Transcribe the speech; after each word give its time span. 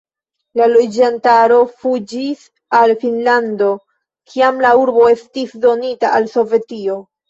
La 0.61 0.67
loĝantaro 0.69 1.59
fuĝis 1.83 2.49
al 2.81 2.95
Finnlando, 3.05 3.71
kiam 4.35 4.67
la 4.67 4.75
urbo 4.85 5.09
estis 5.15 5.59
donita 5.71 6.17
al 6.21 6.33
Sovetio. 6.39 7.03